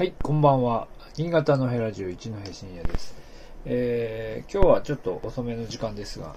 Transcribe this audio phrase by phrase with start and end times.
[0.00, 0.88] はい、こんばんは。
[1.18, 3.14] 新潟のヘラジオ一戸深夜です。
[3.66, 6.36] えー、今日はちょっと遅めの時間ですが、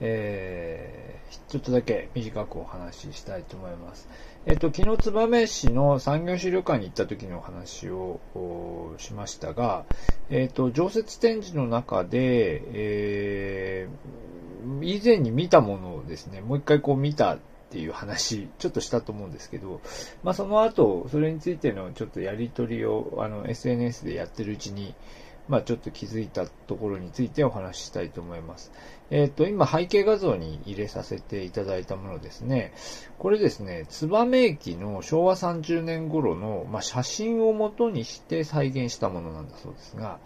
[0.00, 4.08] えー、ちょっとだけ短くお話ししたいと思います。
[4.46, 8.18] えっ、と、昨日燕市の産業資料館に行った時のお話を
[8.98, 9.84] しましたが、
[10.28, 19.82] えっ、と、常設展示の中で、えー、以前に見たものをですね、もう一回こう見たっていう話、ちょっとしたと思うんですけど、
[20.22, 24.94] まあその後、それについてのちょっとやりとりを、あの、SNS でやってるうちに、
[25.48, 28.70] まあちょっと気づいたところについてお話ししたいと思います。
[29.10, 32.72] えっ、と、今背景画像に入れさせていただいたものですね。
[33.18, 40.18] これですね、燕駅の昭和30年頃の、まあ、写真を元にして再現したものなんだそうですが、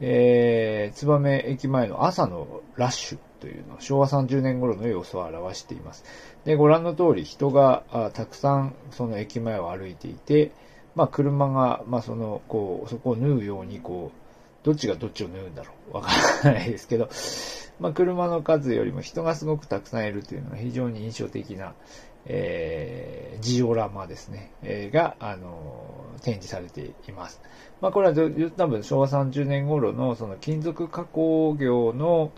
[0.00, 6.04] えー、燕駅前の朝のラッシュというの昭和30年頃の様子を表しています。
[6.44, 10.52] で、ご覧の通り人があたくさんその駅前を歩いていて、
[10.94, 14.21] まあ車が、まあその、こう、そこを縫うようにこう、
[14.62, 15.96] どっちがどっちを縫うんだろう。
[15.96, 16.10] わか
[16.44, 17.08] らないですけど、
[17.80, 21.74] まあ車の数よりも人がすごくたくさんいるというのが非常に印象的な、
[22.26, 27.40] えー、ジオラマですね、えー、が、あのー、展示されています。
[27.80, 28.14] まあこれは
[28.56, 32.30] 多分昭和30年頃のその金属加工業の、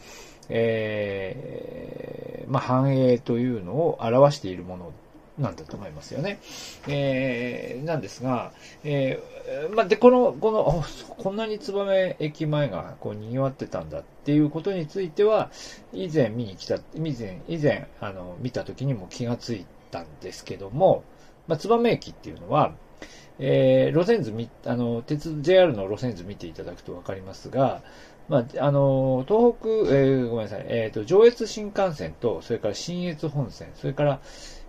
[0.49, 4.93] えー、まあ、繁栄というのを表しているもの
[5.39, 6.39] なんだと思いますよね。
[6.87, 8.53] えー、なんですが、
[8.85, 10.85] えー、まあ、で、この、この、
[11.17, 15.51] こんなに燕駅前がこう賑わってたんだっていうことについては、
[15.93, 21.03] 以前見に来た、以前、以前、あの、見た時にも気がついたんですけども、
[21.49, 22.75] まあ、燕駅っていうのは、
[23.41, 27.83] えー、路線図み、あの、鉄、JR の路線図見ていただくとわかりますが、
[28.29, 34.21] まあ、あの、東北、えー、ごめんなさい、えっ、ー、と、上越新幹線と、それから新越本線、それから、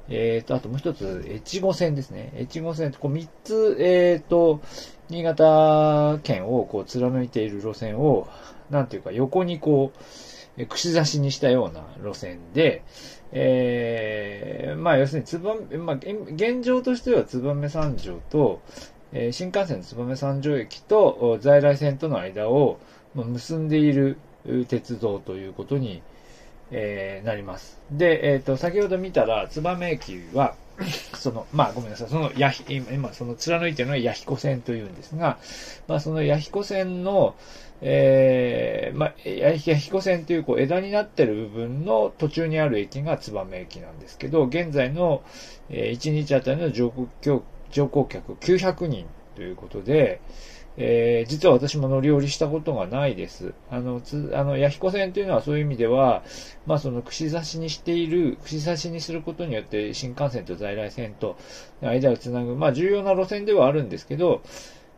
[0.09, 2.31] えっ、ー、と、あともう一つ、越後線ですね。
[2.37, 4.61] 越後線と、こう三つ、えっ、と、
[5.09, 8.27] 新潟県をこう貫いている路線を、
[8.69, 12.83] なんていうか、横にこう、串刺しにしたような路線で、
[13.33, 18.61] えー、まあ要するにつばまあ現状としては燕三条と、
[19.11, 22.79] えー、新幹線の燕三条駅と在来線との間を
[23.13, 24.17] 結んでいる
[24.69, 26.01] 鉄道ということに、
[26.71, 27.79] えー、なります。
[27.91, 30.55] で、えっ、ー、と、先ほど見たら、燕駅は、
[31.15, 35.37] その、まあ、ごめんなさい、その、やひ、今、その貫いてるのは弥彦線というんですが、
[35.87, 37.35] まあ、その弥彦線の、
[37.81, 45.23] えー、まあ、弥彦線という、こう、枝になってる部分の途中にある駅が燕駅なんですけど、現在の、
[45.69, 47.07] えー、1日あたりの乗降
[47.71, 49.05] 乗降客900人
[49.35, 50.21] ということで、
[50.77, 53.53] えー、実は私も乗り降りしたことがないです。
[53.69, 56.23] あの、つ、あの、弥彦線というのはそういう意味では、
[56.65, 61.37] まあその串刺しにしている、串刺しにすることによって新幹線と在来線と
[61.81, 64.41] 間をつなぐ、まあ重要な路線ではあるんですけど、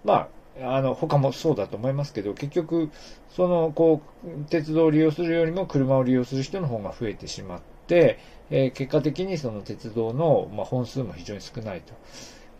[0.04, 2.90] まあ、あの、他もそうだと思いますけど、結局、
[3.30, 8.18] その、こう、鉄道を利用するよりも車を利用する人の方が増えてしまって、
[8.50, 11.94] えー、結果的にその鉄道の、まあ、本数も非常に少ないと。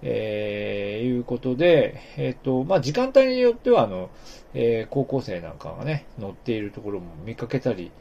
[0.04, 4.10] えー、いうことで、えっ、ー、と、まあ、時間帯によっては、あの、
[4.54, 7.92] えー、高校生なんかがね、乗っているところも見かけたり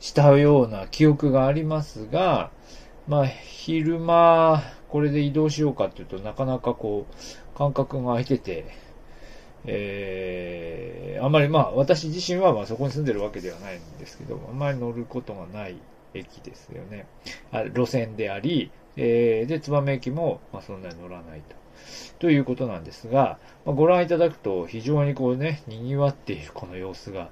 [0.00, 2.50] したような記憶がありますが、
[3.06, 8.66] まあ、昼間、これで移動しようかっていうとなかなかこう、感覚が空いてて、
[9.66, 15.76] えー、あんまりまあ、私自身はまあそこに住んでるわけではないんですけど、あんまり乗ることがない
[16.14, 17.06] 駅ですよね。
[17.52, 18.70] あ路線であり、
[19.00, 21.56] えー、で、燕駅も、まあ、そんなに乗らないと。
[22.18, 27.30] ということなんですが、まあ、ご覧いただくと非常にこうね、賑わっているこの様子が、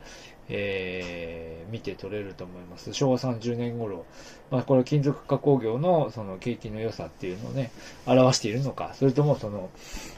[0.49, 2.93] えー、見て取れると思います。
[2.93, 4.06] 昭和30年頃、
[4.50, 7.72] まあ、これ金属加工業のその景気の良さっていうのをね、
[8.06, 9.71] 表しているのか、それともその、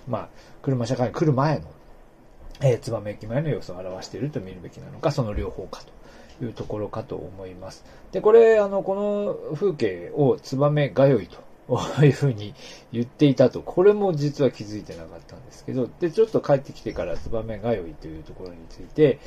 [0.07, 0.29] まあ、
[0.61, 1.65] 車社会に来る前の、
[2.61, 5.98] えー、燕駅前の様子を表していると見るべきなのか、その両方かと。
[6.43, 7.85] いうところかと思います。
[8.13, 11.49] で、これ、あの、この風景をツバメがよいと。
[12.03, 12.55] いうふうに
[12.93, 13.61] 言っていたと。
[13.61, 19.19] これも実は気づいてなかったんですけど、で、ちょっと帰ってきてからツバメがよいというところについて、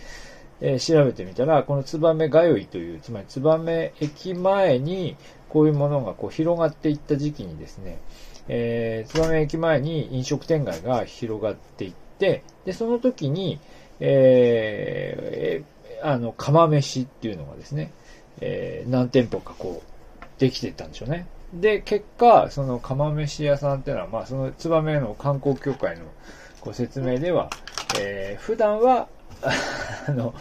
[0.59, 5.18] えー、調べてみたら、このツバメがよいという、つまりツバメ駅前に
[5.50, 8.00] こういうものがこう広がっていった時期にですね、
[8.47, 13.59] えー、ツバメ駅前に飲食店街が広がっていって、で、その時に、
[14.00, 17.92] えー、あの、釜飯っていうのがですね、
[18.39, 21.27] えー、何店舗かこう、できていったんでしょうね。
[21.53, 26.06] で、結果、その釜飯屋さんっていうのは、まあ、その、ツバメの観光協会の
[26.62, 27.50] ご説明では、
[28.00, 29.07] えー、普段は
[30.07, 30.33] あの、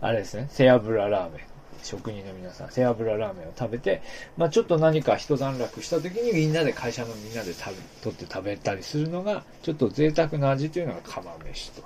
[0.00, 1.56] あれですね、背脂ラーメン。
[1.86, 4.02] 職人の皆さん、背脂ラーメンを食べて、
[4.36, 11.82] まあちょっと何か一段落した時にみんなで会社のみんなで食べ、取って食べたりするのが、ちょっと贅沢な味というのが釜飯と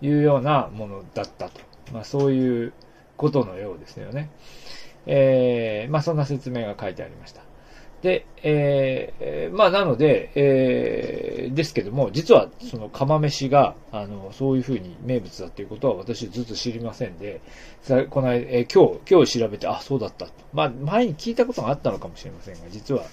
[0.00, 1.60] いうようなものだったと。
[1.92, 2.72] まあそういう
[3.16, 4.30] ことのようですよね。
[5.06, 7.42] えー、まあそんな説明が書いてありました。
[8.02, 17.40] で、えー、まあなので、えー、ですけども、実はその釜飯が、あの、そういうふうに名物だっていうことは私ずっと知りませんで、
[17.82, 20.32] さこの間、えー、今日、今日調べて、あ、そうだったと。
[20.52, 23.04] まあ前に聞いたことがあったのかもしれませんが、実は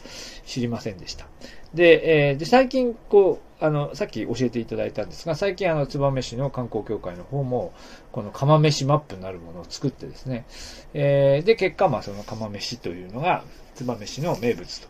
[0.45, 1.27] 知りませんでした。
[1.75, 7.73] で、えー、で、最近、こう、あの、さっき教えていただいたんですが、最近あの、燕市の観光協会の方も、
[8.11, 10.45] この釜飯マップになるものを作ってですね、
[10.93, 13.43] えー、で、結果、まあその釜飯というのが、
[13.75, 14.87] 燕市の名物と、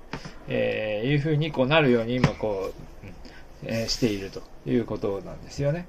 [0.47, 2.71] えー、いうふうにこうなるように今こ
[3.03, 3.13] う、うん
[3.63, 5.87] え、しているということなんですよね。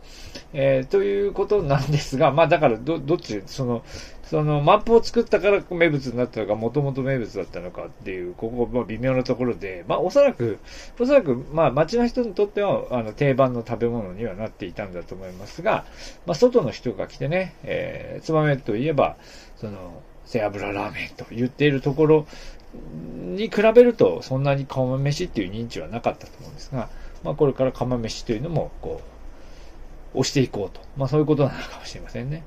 [0.53, 3.83] えー、ということなんですが、まあだからど、どっち、その、
[4.25, 10.59] そのマップを作ったから名物になったのか、もともと名物だったのかっていう、ここ、まあ微妙なところで、まあおそらく、
[10.99, 15.85] おそらく、まあ街の人にとっては、あの、定番の食べ物にはなっていたんだと思いますが、
[16.27, 19.17] まあ外の人が来てね、えー、つばめといえば、
[19.57, 22.27] その、背脂ラーメンと言っているところ
[22.75, 26.89] に比べると、そんなに釜飯っていう認知はなかったと思うんですが、
[27.23, 29.01] まあこれから釜飯というのも、こ
[30.15, 30.81] う、押していこうと。
[30.97, 32.43] まあそういうことなのかもしれませんね。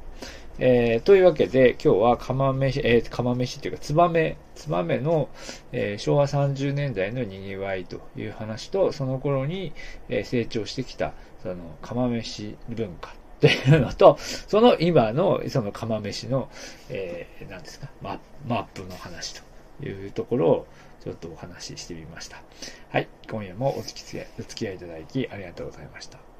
[0.59, 5.29] えー、というわけで、今日は釜飯、えー、釜飯っていうか、ツバメ、ツバメの、
[5.71, 9.73] えー、昭和30年代の賑わいという話と、その頃に、
[10.09, 16.49] えー、成長してきた、その、釜飯文化 というのと、その今の、その釜飯の、
[16.89, 19.41] えー、何ですか、ママップの話と
[19.81, 20.67] いうところを、
[21.03, 22.41] ちょっとお話ししてみました。
[22.89, 23.07] はい。
[23.29, 26.32] 今夜もお付き合い、お付き合いいただきありがとうございました。